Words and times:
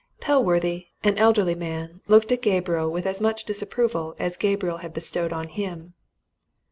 Pellworthy, 0.19 0.87
an 1.03 1.19
elderly 1.19 1.53
man, 1.53 2.01
looked 2.07 2.31
at 2.31 2.41
Gabriel 2.41 2.89
with 2.91 3.05
as 3.05 3.21
much 3.21 3.43
disapproval 3.45 4.15
as 4.17 4.35
Gabriel 4.35 4.77
had 4.77 4.95
bestowed 4.95 5.31
on 5.31 5.47
him. 5.49 5.93